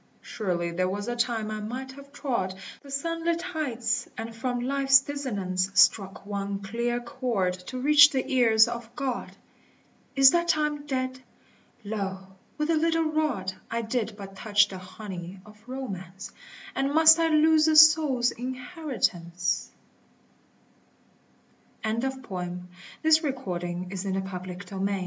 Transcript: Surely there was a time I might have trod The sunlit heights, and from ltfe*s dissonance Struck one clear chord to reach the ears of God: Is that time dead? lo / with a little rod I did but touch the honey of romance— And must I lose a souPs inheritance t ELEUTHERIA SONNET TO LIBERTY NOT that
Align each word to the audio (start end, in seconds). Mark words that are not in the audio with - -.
Surely 0.23 0.71
there 0.71 0.89
was 0.89 1.07
a 1.07 1.15
time 1.15 1.51
I 1.51 1.59
might 1.59 1.91
have 1.91 2.11
trod 2.11 2.55
The 2.81 2.89
sunlit 2.89 3.43
heights, 3.43 4.09
and 4.17 4.35
from 4.35 4.61
ltfe*s 4.61 5.01
dissonance 5.01 5.69
Struck 5.75 6.25
one 6.25 6.57
clear 6.63 6.99
chord 6.99 7.53
to 7.67 7.77
reach 7.79 8.09
the 8.09 8.25
ears 8.27 8.67
of 8.67 8.89
God: 8.95 9.33
Is 10.15 10.31
that 10.31 10.47
time 10.47 10.87
dead? 10.87 11.19
lo 11.83 12.25
/ 12.39 12.57
with 12.57 12.71
a 12.71 12.77
little 12.77 13.11
rod 13.11 13.53
I 13.69 13.83
did 13.83 14.15
but 14.17 14.35
touch 14.35 14.69
the 14.69 14.79
honey 14.79 15.39
of 15.45 15.61
romance— 15.69 16.31
And 16.75 16.95
must 16.95 17.19
I 17.19 17.27
lose 17.27 17.67
a 17.67 17.73
souPs 17.75 18.31
inheritance 18.31 19.69
t 21.83 21.89
ELEUTHERIA 21.91 22.11
SONNET 22.11 22.23
TO 22.23 23.51
LIBERTY 23.51 24.63
NOT 24.73 24.85
that 24.87 24.99